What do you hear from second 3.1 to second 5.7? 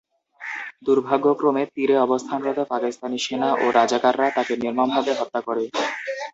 সেনা ও রাজাকাররা তাঁকে নির্মমভাবে হত্যা করে।